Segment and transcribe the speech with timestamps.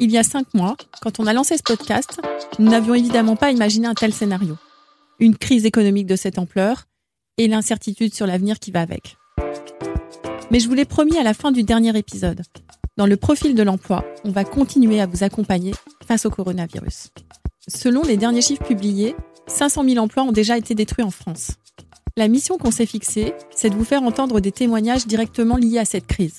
[0.00, 2.20] Il y a cinq mois, quand on a lancé ce podcast,
[2.58, 4.56] nous n'avions évidemment pas imaginé un tel scénario.
[5.20, 6.86] Une crise économique de cette ampleur
[7.38, 9.16] et l'incertitude sur l'avenir qui va avec.
[10.50, 12.42] Mais je vous l'ai promis à la fin du dernier épisode.
[12.96, 15.72] Dans le profil de l'emploi, on va continuer à vous accompagner
[16.06, 17.10] face au coronavirus.
[17.68, 19.14] Selon les derniers chiffres publiés,
[19.46, 21.52] 500 000 emplois ont déjà été détruits en France.
[22.16, 25.84] La mission qu'on s'est fixée, c'est de vous faire entendre des témoignages directement liés à
[25.84, 26.38] cette crise.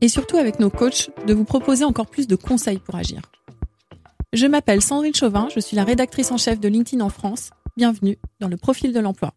[0.00, 3.22] Et surtout avec nos coachs, de vous proposer encore plus de conseils pour agir.
[4.32, 7.50] Je m'appelle Sandrine Chauvin, je suis la rédactrice en chef de LinkedIn en France.
[7.76, 9.34] Bienvenue dans le profil de l'emploi.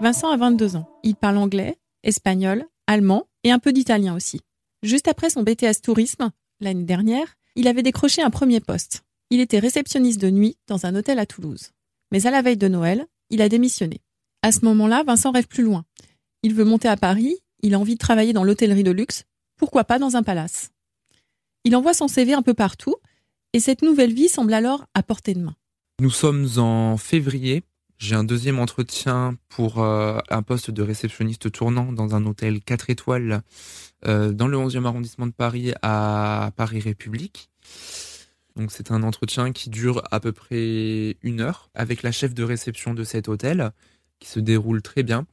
[0.00, 0.88] Vincent a 22 ans.
[1.02, 4.40] Il parle anglais, espagnol, allemand et un peu d'italien aussi.
[4.82, 9.02] Juste après son BTS tourisme, l'année dernière, il avait décroché un premier poste.
[9.30, 11.72] Il était réceptionniste de nuit dans un hôtel à Toulouse.
[12.12, 14.00] Mais à la veille de Noël, il a démissionné.
[14.42, 15.84] À ce moment-là, Vincent rêve plus loin.
[16.42, 19.24] Il veut monter à Paris, il a envie de travailler dans l'hôtellerie de luxe,
[19.56, 20.70] pourquoi pas dans un palace?
[21.64, 22.96] Il envoie son CV un peu partout,
[23.52, 25.56] et cette nouvelle vie semble alors à portée de main.
[26.00, 27.64] Nous sommes en février.
[27.98, 32.90] J'ai un deuxième entretien pour euh, un poste de réceptionniste tournant dans un hôtel 4
[32.90, 33.42] étoiles
[34.06, 37.50] euh, dans le 11e arrondissement de Paris à Paris République.
[38.68, 42.94] C'est un entretien qui dure à peu près une heure avec la chef de réception
[42.94, 43.72] de cet hôtel
[44.20, 45.26] qui se déroule très bien.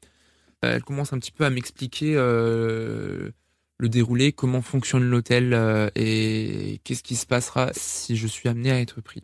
[0.74, 3.32] Elle commence un petit peu à m'expliquer euh,
[3.78, 8.72] le déroulé, comment fonctionne l'hôtel euh, et qu'est-ce qui se passera si je suis amené
[8.72, 9.24] à être pris.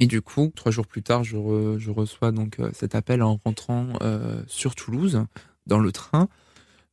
[0.00, 1.36] Et du coup, trois jours plus tard, je,
[1.90, 3.92] reçois donc euh, cet appel en rentrant
[4.46, 5.24] sur Toulouse
[5.66, 6.28] dans le train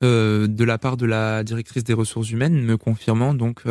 [0.01, 3.63] de la part de la directrice des ressources humaines, me confirmant donc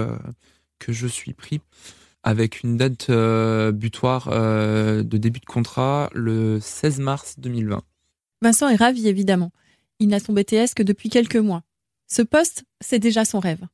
[0.79, 1.61] que je suis pris
[2.23, 3.11] avec une date
[3.73, 7.83] butoir de début de contrat le 16 mars 2020.
[8.43, 9.51] Vincent est ravi évidemment.
[10.01, 11.63] Il n'a son BTS que depuis quelques mois.
[12.09, 13.65] Ce poste, c'est déjà son rêve.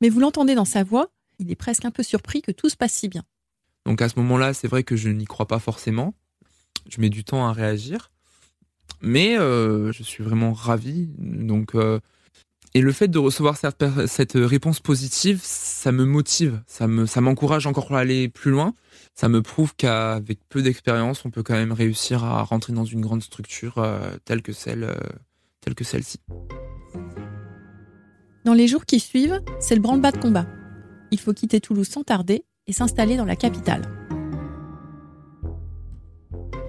[0.00, 2.76] Mais vous l'entendez dans sa voix, il est presque un peu surpris que tout se
[2.76, 3.24] passe si bien.
[3.84, 6.14] Donc à ce moment-là, c'est vrai que je n'y crois pas forcément.
[6.88, 8.10] Je mets du temps à réagir.
[9.02, 11.10] Mais euh, je suis vraiment ravi.
[11.18, 11.74] Donc
[12.72, 17.98] et le fait de recevoir cette, réponse positive, ça me motive, ça m'encourage encore à
[17.98, 18.74] aller plus loin.
[19.14, 23.00] Ça me prouve qu'avec peu d'expérience, on peut quand même réussir à rentrer dans une
[23.00, 24.94] grande structure euh, telle que celle,
[25.60, 26.18] euh, telle que celle-ci.
[28.44, 30.46] Dans les jours qui suivent, c'est le branle-bas de combat.
[31.10, 33.82] Il faut quitter Toulouse sans tarder et s'installer dans la capitale.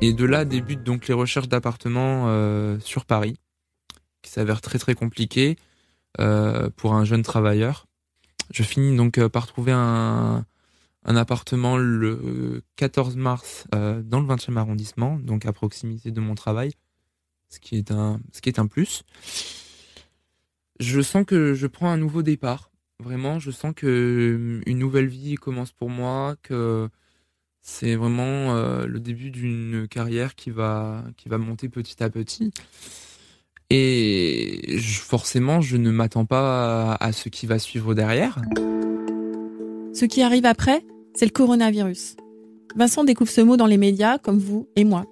[0.02, 3.36] Et de là débutent donc les recherches d'appartements euh, sur Paris,
[4.22, 5.58] qui s'avèrent très très compliquées.
[6.20, 7.88] Euh, pour un jeune travailleur.
[8.52, 10.46] Je finis donc euh, par trouver un,
[11.06, 16.36] un appartement le 14 mars euh, dans le 20e arrondissement, donc à proximité de mon
[16.36, 16.74] travail,
[17.52, 19.04] ce qui est un, plus.
[20.80, 22.72] Je sens que je prends un nouveau départ.
[23.00, 26.90] Vraiment, je sens que une nouvelle vie commence pour moi, que
[27.62, 32.52] c'est vraiment le début d'une carrière qui va, qui va monter petit à petit.
[33.74, 38.42] Et forcément, je ne m'attends pas à, ce qui va suivre derrière.
[39.94, 40.84] Ce qui arrive après,
[41.16, 42.18] c'est le coronavirus.
[42.76, 45.06] Vincent découvre ce mot dans les médias, comme vous et moi.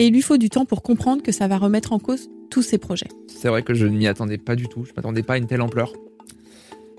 [0.00, 2.62] Et il lui faut du temps pour comprendre que ça va remettre en cause tous
[2.62, 3.08] ses projets.
[3.28, 4.84] C'est vrai que je ne m'y attendais pas du tout.
[4.84, 5.92] Je m'attendais pas à une telle ampleur.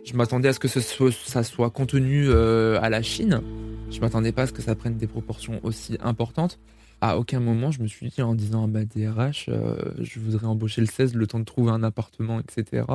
[0.06, 3.42] Je m'attendais à ce que ce soit, ça soit contenu euh, à la Chine.
[3.90, 6.60] Je m'attendais pas à ce que ça prenne des proportions aussi importantes
[7.02, 10.46] à aucun moment je me suis dit en disant à ma DRH, euh, je voudrais
[10.46, 12.86] embaucher le 16, le temps de trouver un appartement, etc.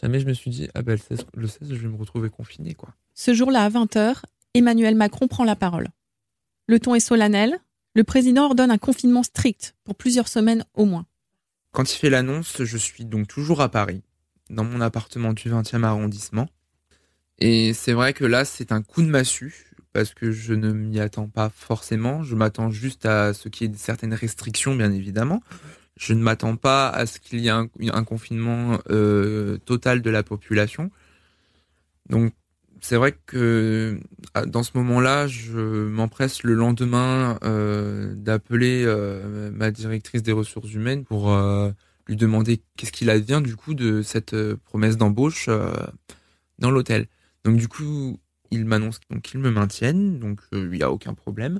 [0.00, 0.96] Jamais je me suis dit, ah ben
[1.34, 2.74] le 16, je vais me retrouver confiné.
[2.74, 2.90] quoi.
[3.14, 4.22] Ce jour-là, à 20h,
[4.54, 5.88] Emmanuel Macron prend la parole.
[6.68, 7.58] Le ton est solennel.
[7.94, 11.06] Le président ordonne un confinement strict pour plusieurs semaines au moins.
[11.72, 14.02] Quand il fait l'annonce, je suis donc toujours à Paris,
[14.50, 16.48] dans mon appartement du 20e arrondissement.
[17.38, 20.98] Et c'est vrai que là, c'est un coup de massue parce que je ne m'y
[20.98, 22.22] attends pas forcément.
[22.24, 25.40] Je m'attends juste à ce qu'il y ait certaines restrictions, bien évidemment.
[25.96, 27.68] Je ne m'attends pas à ce qu'il y ait un,
[28.04, 30.90] confinement euh, total de la population.
[32.08, 32.32] Donc,
[32.84, 33.98] c'est vrai que
[34.46, 41.04] dans ce moment-là, je m'empresse le lendemain euh, d'appeler euh, ma directrice des ressources humaines
[41.04, 41.34] pour
[42.06, 45.48] lui demander qu'est-ce qu'il advient du coup de cette promesse d'embauche
[46.58, 47.06] dans l'hôtel.
[47.44, 48.18] Donc du coup,
[48.54, 51.58] ils m'annoncent qu'ils me maintiennent, donc euh, il n'y a aucun problème,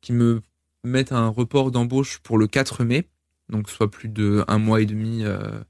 [0.00, 0.42] qu'ils me
[0.84, 3.08] mettent un report d'embauche pour le 4 mai,
[3.48, 5.60] donc soit plus de un mois et demi, euh,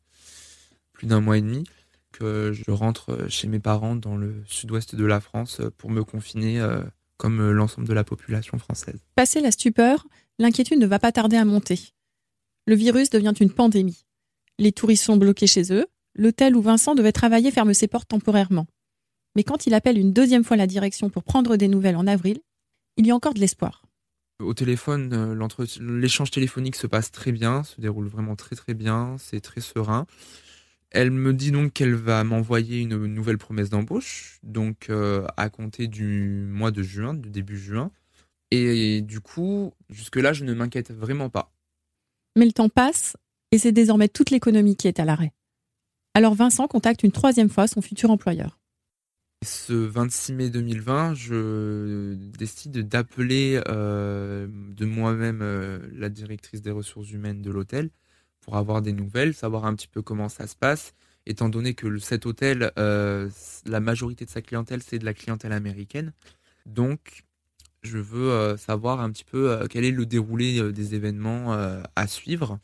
[0.93, 1.65] plus d'un mois et demi,
[2.13, 6.61] que je rentre chez mes parents dans le sud-ouest de la France pour me confiner
[6.61, 6.83] euh,
[7.17, 9.01] comme l'ensemble de la population française.
[9.17, 10.07] Passé la stupeur,
[10.39, 11.81] l'inquiétude ne va pas tarder à monter.
[12.67, 14.05] Le virus devient une pandémie.
[14.59, 15.87] Les touristes sont bloqués chez eux.
[16.15, 18.67] L'hôtel où Vincent devait travailler ferme ses portes temporairement.
[19.35, 22.39] Mais quand il appelle une deuxième fois la direction pour prendre des nouvelles en avril,
[22.97, 23.83] il y a encore de l'espoir.
[24.39, 25.49] Au téléphone, euh,
[25.81, 30.07] l'échange téléphonique se passe très bien, se déroule vraiment très très bien, c'est très serein.
[30.93, 35.87] Elle me dit donc qu'elle va m'envoyer une nouvelle promesse d'embauche, donc euh, à compter
[35.87, 37.91] du mois de juin, du début juin.
[38.51, 41.51] Et du coup, jusque-là, je ne m'inquiète vraiment pas.
[42.37, 43.17] Mais le temps passe
[43.53, 45.33] et c'est désormais toute l'économie qui est à l'arrêt.
[46.13, 48.59] Alors Vincent contacte une troisième fois son futur employeur.
[49.43, 57.11] Ce 26 mai 2020, je décide d'appeler euh, de moi-même euh, la directrice des ressources
[57.11, 57.91] humaines de l'hôtel
[58.43, 60.95] pour avoir des nouvelles, savoir un petit peu comment ça se passe,
[61.27, 63.31] étant donné que cet hôtel, euh,
[63.67, 66.13] la majorité de sa clientèle, c'est de la clientèle américaine.
[66.67, 67.25] Donc,
[67.83, 71.53] je veux euh, savoir un petit peu euh, quel est le déroulé des événements
[71.97, 72.59] à suivre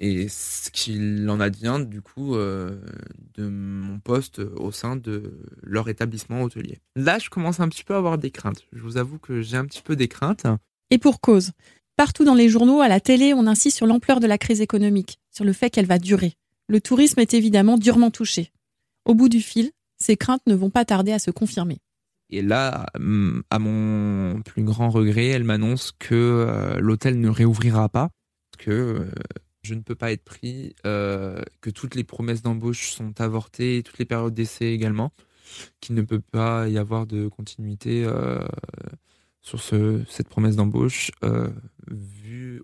[0.00, 6.42] et ce qu'il en advient du coup de mon poste au sein de leur établissement
[6.42, 6.78] hôtelier.
[6.94, 8.64] Là, je commence un petit peu à avoir des craintes.
[8.72, 10.46] Je vous avoue que j'ai un petit peu des craintes.
[10.90, 11.52] Et pour cause.
[11.98, 15.18] Partout dans les journaux, à la télé, on insiste sur l'ampleur de la crise économique,
[15.32, 16.34] sur le fait qu'elle va durer.
[16.68, 18.52] Le tourisme est évidemment durement touché.
[19.04, 21.78] Au bout du fil, ces craintes ne vont pas tarder à se confirmer.
[22.30, 27.88] Et là, hum, à mon plus grand regret, elle m'annonce que euh, l'hôtel ne réouvrira
[27.88, 28.10] pas,
[28.58, 29.10] que euh,
[29.62, 33.98] je ne peux pas être pris, euh, que toutes les promesses d'embauche sont avortées, toutes
[33.98, 35.10] les périodes d'essai également,
[35.80, 38.06] qu'il ne peut pas y avoir de continuité
[39.48, 41.48] sur cette promesse d'embauche euh,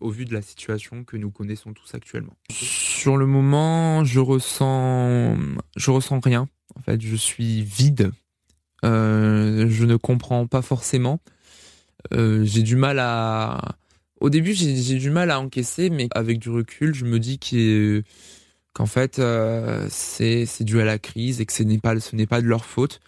[0.01, 2.37] au vu de la situation que nous connaissons tous actuellement.
[2.51, 5.37] Sur le moment, je ressens,
[5.77, 6.49] je ressens rien.
[6.77, 8.13] En fait, je suis vide.
[8.85, 11.21] Euh, je ne comprends pas forcément.
[12.13, 13.77] Euh, j'ai du mal à.
[14.21, 17.39] Au début, j'ai du mal à encaisser, mais avec du recul, je me dis
[18.75, 19.21] qu'en fait,
[19.89, 23.01] c'est dû à la crise et que ce ce n'est pas de leur faute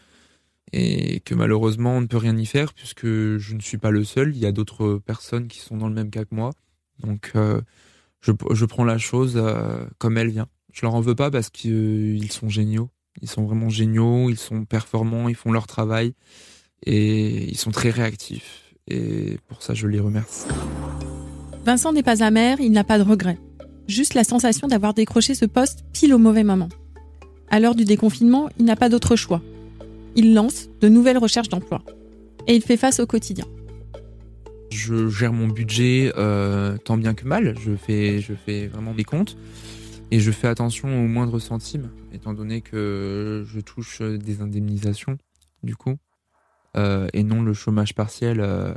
[0.72, 4.04] et que malheureusement on ne peut rien y faire puisque je ne suis pas le
[4.04, 6.52] seul, il y a d'autres personnes qui sont dans le même cas que moi.
[7.00, 7.60] Donc euh,
[8.20, 10.48] je, je, prends la chose euh, comme elle vient.
[10.72, 12.90] Je leur en veux pas parce qu'ils sont géniaux.
[13.22, 16.12] Ils sont vraiment géniaux, ils sont performants, ils font leur travail
[16.84, 18.74] et ils sont très réactifs.
[18.88, 20.46] Et pour ça, je les remercie.
[21.64, 23.38] Vincent n'est pas amer, il n'a pas de regrets.
[23.88, 26.68] Juste la sensation d'avoir décroché ce poste pile au mauvais moment.
[27.48, 29.40] À l'heure du déconfinement, il n'a pas d'autre choix
[30.16, 31.82] il lance de nouvelles recherches d'emploi.
[32.48, 33.44] Et il fait face au quotidien.
[34.70, 37.56] Je gère mon budget euh, tant bien que mal.
[37.58, 39.36] Je fais, je fais vraiment des comptes.
[40.10, 45.18] Et je fais attention aux moindres centimes, étant donné que je touche des indemnisations,
[45.64, 45.96] du coup,
[46.76, 48.40] euh, et non le chômage partiel.
[48.40, 48.72] Euh,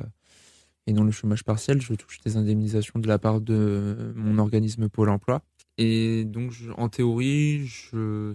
[0.88, 4.90] et non le chômage partiel, je touche des indemnisations de la part de mon organisme
[4.90, 5.44] Pôle Emploi.
[5.78, 7.70] Et donc, en théorie,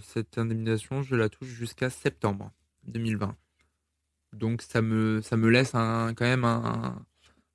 [0.01, 2.53] cette indemnisation, je la touche jusqu'à septembre.
[2.87, 3.37] 2020.
[4.35, 7.05] Donc ça me, ça me laisse un, quand même un,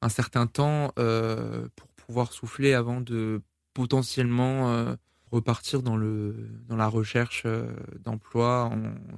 [0.02, 3.42] un certain temps euh, pour pouvoir souffler avant de
[3.74, 4.96] potentiellement euh,
[5.32, 6.36] repartir dans, le,
[6.68, 7.68] dans la recherche euh,
[8.04, 8.72] d'emploi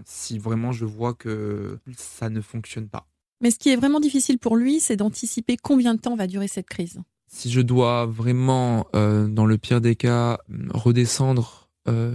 [0.06, 3.08] si vraiment je vois que ça ne fonctionne pas.
[3.42, 6.48] Mais ce qui est vraiment difficile pour lui, c'est d'anticiper combien de temps va durer
[6.48, 7.02] cette crise.
[7.28, 10.38] Si je dois vraiment, dans le pire des cas,
[10.74, 11.61] redescendre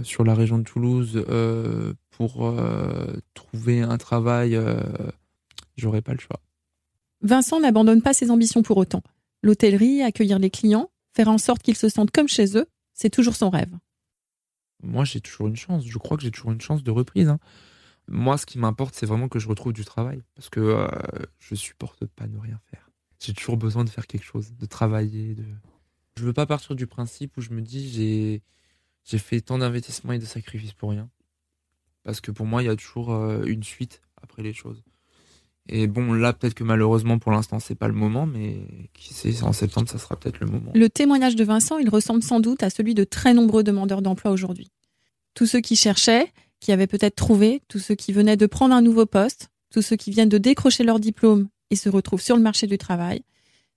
[0.03, 1.23] sur la région de Toulouse
[2.17, 4.81] pour euh, trouver un travail, euh,
[5.77, 6.41] j'aurais pas le choix.
[7.21, 9.03] Vincent n'abandonne pas ses ambitions pour autant.
[9.43, 13.35] L'hôtellerie, accueillir les clients, faire en sorte qu'ils se sentent comme chez eux, c'est toujours
[13.35, 13.71] son rêve.
[14.81, 15.85] Moi, j'ai toujours une chance.
[15.85, 17.29] Je crois que j'ai toujours une chance de reprise.
[17.29, 17.39] Hein.
[18.07, 20.23] Moi, ce qui m'importe, c'est vraiment que je retrouve du travail.
[20.35, 20.87] Parce que euh,
[21.39, 22.89] je supporte pas ne rien faire.
[23.19, 25.35] J'ai toujours besoin de faire quelque chose, de travailler.
[25.35, 25.43] De...
[26.17, 28.41] Je veux pas partir du principe où je me dis j'ai
[29.07, 31.09] j'ai fait tant d'investissements et de sacrifices pour rien.
[32.03, 34.83] Parce que pour moi, il y a toujours euh, une suite après les choses.
[35.69, 39.43] Et bon, là, peut-être que malheureusement, pour l'instant, c'est pas le moment, mais qui sait,
[39.43, 40.71] en septembre, ça sera peut-être le moment.
[40.75, 44.31] Le témoignage de Vincent, il ressemble sans doute à celui de très nombreux demandeurs d'emploi
[44.31, 44.71] aujourd'hui.
[45.33, 48.81] Tous ceux qui cherchaient, qui avaient peut-être trouvé, tous ceux qui venaient de prendre un
[48.81, 52.41] nouveau poste, tous ceux qui viennent de décrocher leur diplôme et se retrouvent sur le
[52.41, 53.23] marché du travail,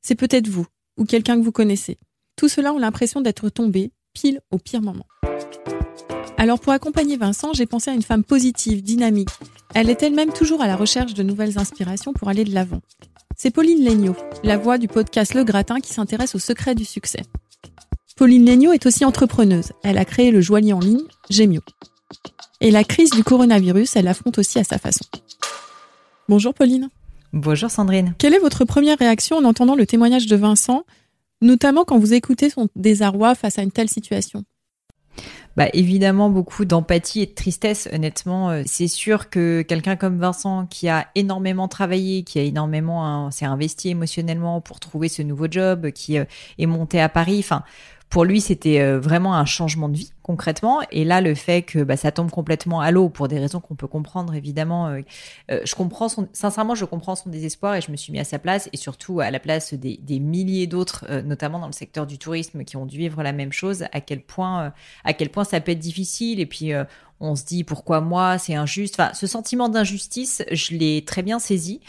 [0.01, 1.99] c'est peut-être vous ou quelqu'un que vous connaissez.
[2.37, 5.07] Tout cela ont l'impression d'être tombés pile au pire moment.
[6.37, 9.29] Alors pour accompagner Vincent, j'ai pensé à une femme positive, dynamique.
[9.75, 12.81] Elle est elle-même toujours à la recherche de nouvelles inspirations pour aller de l'avant.
[13.37, 17.23] C'est Pauline Legnaud, la voix du podcast Le Gratin qui s'intéresse aux secrets du succès.
[18.17, 19.73] Pauline Legnaud est aussi entrepreneuse.
[19.83, 21.63] Elle a créé le joaillier en ligne Gemio.
[22.61, 25.05] Et la crise du coronavirus, elle l'affronte aussi à sa façon.
[26.29, 26.91] Bonjour Pauline.
[27.33, 28.15] Bonjour Sandrine.
[28.19, 30.85] Quelle est votre première réaction en entendant le témoignage de Vincent,
[31.41, 34.45] notamment quand vous écoutez son désarroi face à une telle situation
[35.57, 37.89] bah, évidemment beaucoup d'empathie et de tristesse.
[37.93, 43.31] Honnêtement, euh, c'est sûr que quelqu'un comme Vincent, qui a énormément travaillé, qui a énormément
[43.31, 46.25] s'est investi émotionnellement pour trouver ce nouveau job, qui euh,
[46.59, 47.65] est monté à Paris, enfin
[48.11, 50.81] pour lui, c'était euh, vraiment un changement de vie concrètement.
[50.91, 53.77] Et là, le fait que bah, ça tombe complètement à l'eau pour des raisons qu'on
[53.77, 55.01] peut comprendre évidemment, euh,
[55.53, 58.25] euh, je comprends son, sincèrement, je comprends son désespoir et je me suis mis à
[58.25, 62.05] sa place et surtout à la place des, des milliers d'autres, notamment dans le secteur
[62.05, 63.85] du tourisme, qui ont dû vivre la même chose.
[63.93, 64.73] À quel point,
[65.05, 66.41] à quel point ça peut être difficile.
[66.41, 66.73] Et puis
[67.21, 68.97] on se dit pourquoi moi, c'est injuste?
[68.99, 71.81] Enfin, ce sentiment d'injustice, je l'ai très bien saisi.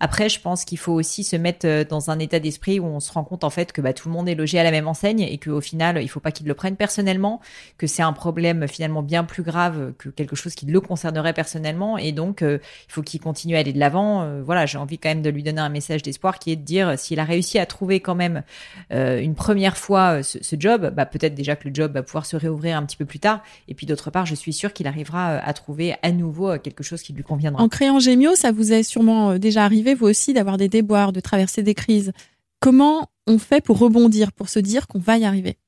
[0.00, 3.00] Après, je pense qu'il faut aussi se mettre euh, dans un état d'esprit où on
[3.00, 4.86] se rend compte en fait que bah, tout le monde est logé à la même
[4.86, 7.40] enseigne et qu'au final, il faut pas qu'il le prenne personnellement,
[7.78, 11.98] que c'est un problème finalement bien plus grave que quelque chose qui le concernerait personnellement
[11.98, 14.22] et donc euh, il faut qu'il continue à aller de l'avant.
[14.22, 16.62] Euh, voilà, j'ai envie quand même de lui donner un message d'espoir qui est de
[16.62, 18.42] dire s'il a réussi à trouver quand même
[18.90, 22.76] une première fois ce, job, bah, peut-être déjà que le job va pouvoir se réouvrir
[22.76, 25.52] un petit peu plus tard et puis d'autre part, je suis sûre qu'il arrivera à
[25.52, 27.62] trouver à nouveau quelque chose qui lui conviendra.
[27.62, 31.20] En créant Gemio, ça vous est sûrement déjà arrivé vous aussi d'avoir des déboires, de
[31.20, 32.12] traverser des crises.
[32.60, 35.58] Comment on fait pour rebondir, pour se dire qu'on va y arriver?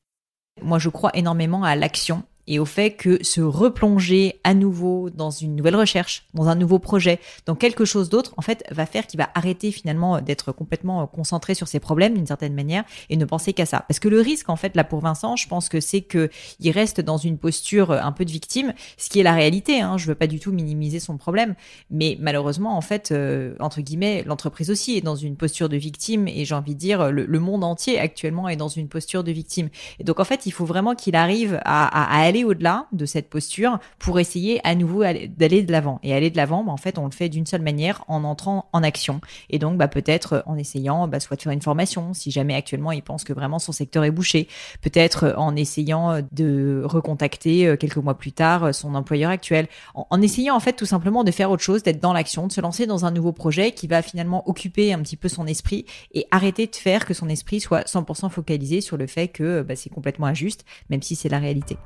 [0.62, 5.30] Moi, je crois énormément à l'action et au fait que se replonger à nouveau dans
[5.30, 9.07] une nouvelle recherche, dans un nouveau projet, dans quelque chose d'autre, en fait, va faire
[9.07, 13.25] qu'il va arrêter finalement d'être complètement concentré sur ses problèmes d'une certaine manière et ne
[13.25, 13.85] penser qu'à ça.
[13.87, 16.28] Parce que le risque, en fait, là pour Vincent, je pense que c'est que
[16.59, 19.80] il reste dans une posture un peu de victime, ce qui est la réalité.
[19.80, 19.97] Hein.
[19.97, 21.54] Je veux pas du tout minimiser son problème,
[21.92, 26.26] mais malheureusement, en fait, euh, entre guillemets, l'entreprise aussi est dans une posture de victime
[26.26, 29.69] et j'ai envie de dire le, monde entier actuellement est dans une posture de victime.
[30.00, 33.79] Et donc en fait, il faut vraiment qu'il arrive à aller au-delà de cette posture
[33.99, 36.01] pour essayer à nouveau d'aller de l'avant.
[36.03, 38.69] Et aller de l'avant, bah, en fait, on le fait d'une seule manière, en entrant
[38.73, 39.21] en action.
[39.51, 42.93] Et donc, bah, peut-être en essayant bah, soit de faire une formation, si jamais actuellement
[42.93, 44.49] il pense que vraiment son secteur est bouché.
[44.81, 49.69] Peut-être en essayant de recontacter euh, quelques mois plus tard euh, son employeur actuel.
[49.95, 52.61] En, essayant, en fait, tout simplement de faire autre chose, d'être dans l'action, de se
[52.61, 56.27] lancer dans un nouveau projet qui va finalement occuper un petit peu son esprit et
[56.31, 60.27] arrêter de faire que son esprit soit 100% focalisé sur le fait que c'est complètement
[60.27, 61.77] injuste, même si c'est la réalité.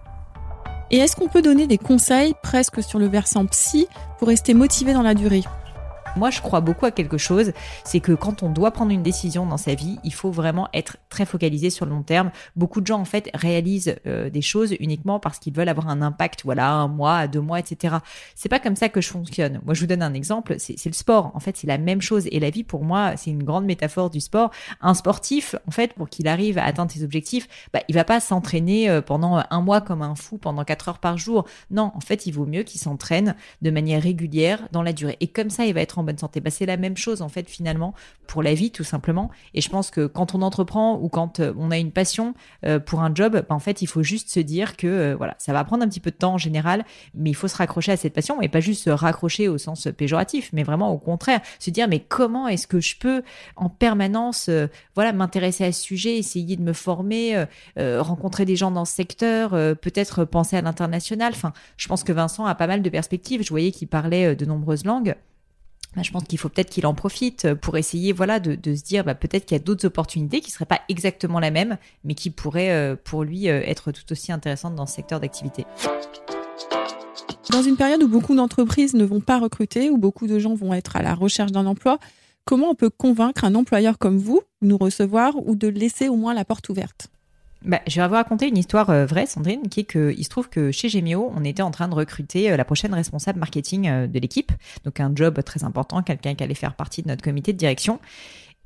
[0.94, 3.88] Et est-ce qu'on peut donner des conseils presque sur le versant psy
[4.20, 5.42] pour rester motivé dans la durée?
[6.16, 7.52] Moi, je crois beaucoup à quelque chose,
[7.84, 10.96] c'est que quand on doit prendre une décision dans sa vie, il faut vraiment être
[11.08, 12.30] très focalisé sur le long terme.
[12.56, 16.02] Beaucoup de gens, en fait, réalisent euh, des choses uniquement parce qu'ils veulent avoir un
[16.02, 17.96] impact, voilà, un mois, deux mois, etc.
[18.34, 19.60] C'est pas comme ça que je fonctionne.
[19.64, 21.32] Moi, je vous donne un exemple, c'est le sport.
[21.34, 22.26] En fait, c'est la même chose.
[22.30, 24.50] Et la vie, pour moi, c'est une grande métaphore du sport.
[24.80, 28.20] Un sportif, en fait, pour qu'il arrive à atteindre ses objectifs, bah, il va pas
[28.20, 31.44] s'entraîner euh, pendant un mois comme un fou, pendant quatre heures par jour.
[31.70, 35.16] Non, en fait, il vaut mieux qu'il s'entraîne de manière régulière dans la durée.
[35.20, 36.40] Et comme ça, il va être en bonne santé.
[36.40, 37.94] Bah, c'est la même chose en fait finalement
[38.26, 39.30] pour la vie tout simplement.
[39.54, 42.34] Et je pense que quand on entreprend ou quand euh, on a une passion
[42.64, 45.34] euh, pour un job, bah, en fait il faut juste se dire que euh, voilà
[45.38, 46.84] ça va prendre un petit peu de temps en général,
[47.14, 49.88] mais il faut se raccrocher à cette passion et pas juste se raccrocher au sens
[49.96, 53.22] péjoratif, mais vraiment au contraire se dire mais comment est-ce que je peux
[53.56, 54.50] en permanence
[54.94, 57.44] voilà m'intéresser à ce sujet, essayer de me former,
[57.76, 61.32] rencontrer des gens dans ce secteur, peut-être penser à l'international.
[61.34, 63.42] Enfin, je pense que Vincent a pas mal de perspectives.
[63.42, 65.14] Je voyais qu'il parlait de nombreuses langues.
[65.96, 69.04] Bah, je pense qu'il faut peut-être qu'il en profite pour essayer voilà, de, se dire
[69.04, 72.14] bah, peut-être qu'il y a d'autres opportunités qui ne seraient pas exactement la même, mais
[72.14, 75.64] qui pourraient euh, pour lui euh, être tout aussi intéressantes dans ce secteur d'activité.
[77.50, 80.74] Dans une période où beaucoup d'entreprises ne vont pas recruter, où beaucoup de gens vont
[80.74, 81.98] être à la recherche d'un emploi,
[82.44, 86.16] comment on peut convaincre un employeur comme vous de nous recevoir ou de laisser au
[86.16, 87.08] moins la porte ouverte?
[87.64, 90.28] Bah, je vais vous raconter une histoire euh, vraie, Sandrine, qui est que il se
[90.28, 93.88] trouve que chez Gemio, on était en train de recruter euh, la prochaine responsable marketing
[93.88, 94.52] euh, de l'équipe,
[94.84, 98.00] donc un job très important, quelqu'un qui allait faire partie de notre comité de direction,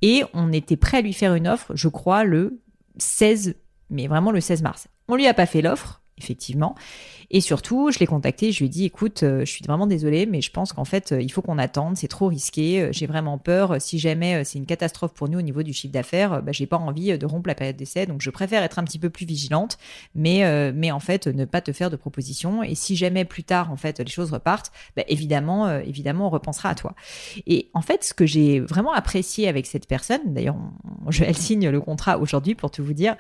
[0.03, 2.61] et on était prêt à lui faire une offre, je crois le
[2.97, 3.55] 16,
[3.91, 4.89] mais vraiment le 16 mars.
[5.07, 6.75] On lui a pas fait l'offre, effectivement,
[7.31, 10.25] et surtout, je l'ai contacté, je lui ai dit, écoute, euh, je suis vraiment désolée,
[10.25, 13.07] mais je pense qu'en fait, euh, il faut qu'on attende, c'est trop risqué, euh, j'ai
[13.07, 13.81] vraiment peur.
[13.81, 16.79] Si jamais c'est une catastrophe pour nous au niveau du chiffre d'affaires, bah, j'ai pas
[16.79, 19.77] envie de rompre la période d'essai, donc je préfère être un petit peu plus vigilante,
[20.15, 22.63] mais, mais en fait, ne pas te faire de propositions.
[22.63, 26.71] Et si jamais plus tard, en fait, les choses repartent, bah, évidemment, évidemment, on repensera
[26.71, 26.95] à toi.
[27.47, 30.57] Et en fait, ce que j'ai vraiment apprécié avec cette personne, d'ailleurs,
[31.21, 33.17] elle signe le contrat aujourd'hui pour tout vous dire,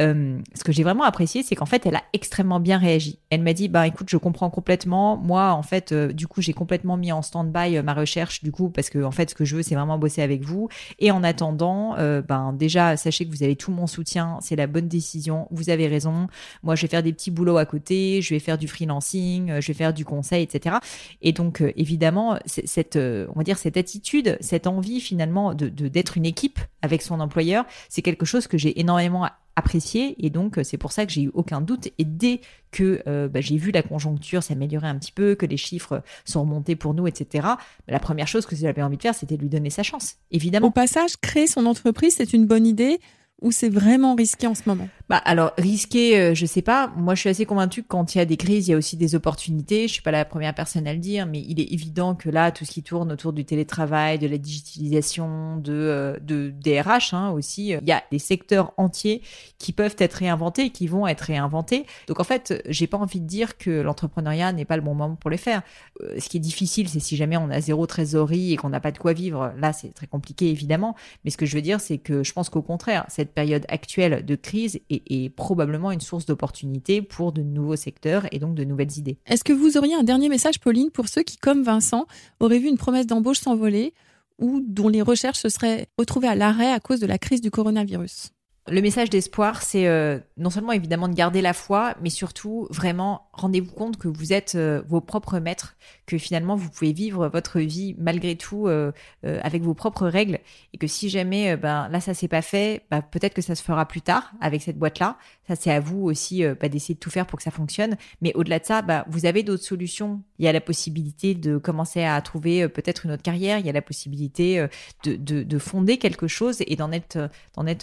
[0.00, 3.18] ce que j'ai vraiment apprécié, c'est qu'en fait, elle a extrêmement bien réagi.
[3.30, 5.16] Elle m'a dit bah écoute je comprends complètement.
[5.16, 8.52] Moi en fait euh, du coup j'ai complètement mis en stand-by euh, ma recherche du
[8.52, 10.68] coup parce que en fait ce que je veux c'est vraiment bosser avec vous.
[10.98, 14.38] Et en attendant euh, ben déjà sachez que vous avez tout mon soutien.
[14.40, 15.48] C'est la bonne décision.
[15.50, 16.28] Vous avez raison.
[16.62, 18.20] Moi je vais faire des petits boulots à côté.
[18.22, 19.60] Je vais faire du freelancing.
[19.60, 20.76] Je vais faire du conseil etc
[21.22, 26.26] et donc évidemment cette on va dire cette attitude cette envie finalement de d'être une
[26.26, 30.92] équipe avec son employeur c'est quelque chose que j'ai énormément apprécié et donc c'est pour
[30.92, 32.40] ça que j'ai eu aucun doute et dès
[32.70, 36.40] que euh, bah, j'ai vu la conjoncture s'améliorer un petit peu, que les chiffres sont
[36.40, 37.26] remontés pour nous, etc.
[37.42, 40.16] Bah, la première chose que j'avais envie de faire, c'était de lui donner sa chance,
[40.30, 40.68] évidemment.
[40.68, 42.98] Au passage, créer son entreprise, c'est une bonne idée
[43.42, 44.88] ou c'est vraiment risqué en ce moment?
[45.08, 46.90] Bah alors risqué, euh, je sais pas.
[46.96, 48.76] Moi, je suis assez convaincue que quand il y a des crises, il y a
[48.78, 49.88] aussi des opportunités.
[49.88, 52.50] Je suis pas la première personne à le dire, mais il est évident que là,
[52.50, 57.30] tout ce qui tourne autour du télétravail, de la digitalisation, de euh, de DRH hein,
[57.30, 59.22] aussi, il y a des secteurs entiers
[59.58, 61.84] qui peuvent être réinventés, qui vont être réinventés.
[62.06, 65.16] Donc en fait, j'ai pas envie de dire que l'entrepreneuriat n'est pas le bon moment
[65.16, 65.62] pour les faire.
[66.02, 68.80] Euh, ce qui est difficile, c'est si jamais on a zéro trésorerie et qu'on n'a
[68.80, 69.52] pas de quoi vivre.
[69.58, 70.94] Là, c'est très compliqué évidemment.
[71.24, 74.24] Mais ce que je veux dire, c'est que je pense qu'au contraire, cette période actuelle
[74.24, 78.98] de crise est probablement une source d'opportunité pour de nouveaux secteurs et donc de nouvelles
[78.98, 79.18] idées.
[79.26, 82.06] Est-ce que vous auriez un dernier message, Pauline, pour ceux qui, comme Vincent,
[82.40, 83.94] auraient vu une promesse d'embauche s'envoler
[84.38, 87.50] ou dont les recherches se seraient retrouvées à l'arrêt à cause de la crise du
[87.50, 88.32] coronavirus?
[88.68, 93.26] Le message d'espoir, c'est euh, non seulement évidemment de garder la foi, mais surtout vraiment
[93.32, 95.76] rendez-vous compte que vous êtes euh, vos propres maîtres,
[96.06, 98.92] que finalement vous pouvez vivre votre vie malgré tout euh,
[99.24, 100.38] avec vos propres règles,
[100.72, 103.64] et que si jamais ben là ça s'est pas fait, bah, peut-être que ça se
[103.64, 105.18] fera plus tard avec cette boîte là.
[105.48, 107.96] Ça c'est à vous aussi bah, d'essayer de tout faire pour que ça fonctionne.
[108.20, 110.22] Mais au-delà de ça, bah, vous avez d'autres solutions.
[110.38, 113.58] Il y a la possibilité de commencer à trouver peut-être une autre carrière.
[113.58, 114.64] Il y a la possibilité
[115.04, 117.28] de, de, de fonder quelque chose et d'en être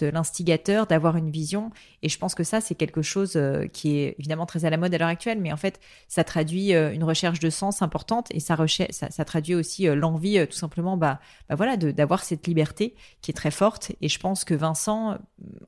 [0.06, 1.70] l'instigateur d'avoir une vision.
[2.02, 4.76] Et je pense que ça, c'est quelque chose euh, qui est évidemment très à la
[4.76, 8.28] mode à l'heure actuelle, mais en fait, ça traduit euh, une recherche de sens importante
[8.30, 8.56] et ça,
[8.90, 13.34] ça, traduit aussi euh, l'envie, tout simplement, bah, bah voilà, d'avoir cette liberté qui est
[13.34, 13.92] très forte.
[14.00, 15.18] Et je pense que Vincent,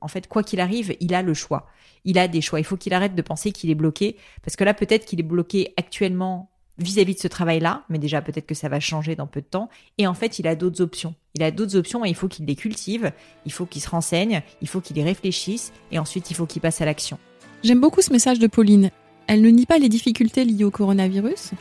[0.01, 1.67] en fait, quoi qu'il arrive, il a le choix.
[2.05, 2.59] Il a des choix.
[2.59, 5.23] Il faut qu'il arrête de penser qu'il est bloqué, parce que là, peut-être qu'il est
[5.23, 9.41] bloqué actuellement vis-à-vis de ce travail-là, mais déjà peut-être que ça va changer dans peu
[9.41, 9.69] de temps.
[9.97, 11.15] Et en fait, il a d'autres options.
[11.35, 13.11] Il a d'autres options et il faut qu'il les cultive,
[13.45, 16.61] il faut qu'il se renseigne, il faut qu'il y réfléchisse et ensuite il faut qu'il
[16.61, 17.17] passe à l'action.
[17.63, 18.91] J'aime beaucoup ce message de Pauline.
[19.27, 21.51] Elle ne nie pas les difficultés liées au coronavirus,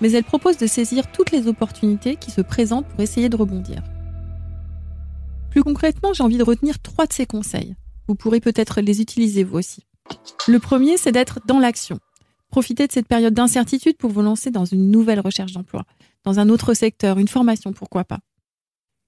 [0.00, 3.82] mais elle propose de saisir toutes les opportunités qui se présentent pour essayer de rebondir.
[5.50, 7.76] Plus concrètement, j'ai envie de retenir trois de ses conseils.
[8.08, 9.84] Vous pourrez peut-être les utiliser vous aussi.
[10.48, 11.98] Le premier, c'est d'être dans l'action.
[12.52, 15.86] Profitez de cette période d'incertitude pour vous lancer dans une nouvelle recherche d'emploi,
[16.22, 18.18] dans un autre secteur, une formation, pourquoi pas.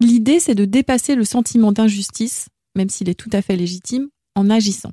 [0.01, 4.49] L'idée, c'est de dépasser le sentiment d'injustice, même s'il est tout à fait légitime, en
[4.49, 4.93] agissant.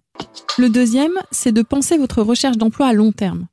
[0.57, 3.47] Le deuxième, c'est de penser votre recherche d'emploi à long terme.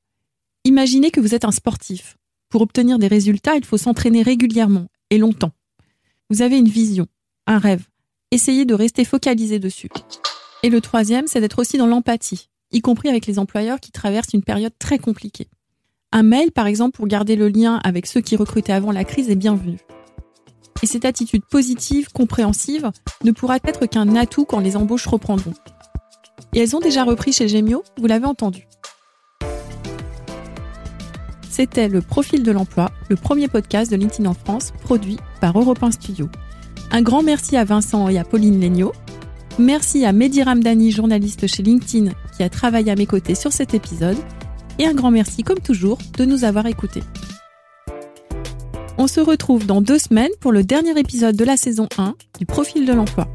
[0.64, 2.16] Imaginez que vous êtes un sportif.
[2.48, 5.52] Pour obtenir des résultats, il faut s'entraîner régulièrement et longtemps.
[6.28, 7.06] Vous avez une vision,
[7.46, 7.86] un rêve.
[8.32, 9.90] Essayez de rester focalisé dessus.
[10.64, 14.34] Et le troisième, c'est d'être aussi dans l'empathie y compris avec les employeurs qui traversent
[14.34, 15.48] une période très compliquée.
[16.12, 19.28] Un mail, par exemple, pour garder le lien avec ceux qui recrutaient avant la crise
[19.30, 19.78] est bienvenu.
[20.82, 22.90] Et cette attitude positive, compréhensive,
[23.24, 25.54] ne pourra être qu'un atout quand les embauches reprendront.
[26.54, 28.66] Et elles ont déjà repris chez Gemio, vous l'avez entendu.
[31.50, 35.82] C'était le Profil de l'emploi, le premier podcast de LinkedIn en France, produit par Europe
[35.82, 36.28] 1 Studio.
[36.92, 38.92] Un grand merci à Vincent et à Pauline Legnaud.
[39.58, 43.74] Merci à Mehdi Ramdani, journaliste chez LinkedIn, qui a travaillé à mes côtés sur cet
[43.74, 44.16] épisode.
[44.78, 47.02] Et un grand merci, comme toujours, de nous avoir écoutés.
[48.98, 52.46] On se retrouve dans deux semaines pour le dernier épisode de la saison 1 du
[52.46, 53.26] Profil de l'emploi.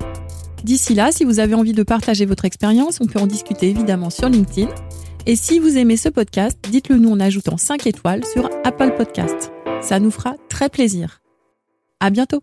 [0.63, 4.09] D'ici là, si vous avez envie de partager votre expérience, on peut en discuter évidemment
[4.09, 4.69] sur LinkedIn.
[5.25, 9.51] Et si vous aimez ce podcast, dites-le nous en ajoutant 5 étoiles sur Apple Podcast.
[9.81, 11.19] Ça nous fera très plaisir.
[11.99, 12.41] À bientôt!